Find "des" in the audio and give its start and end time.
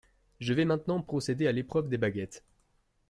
1.87-1.99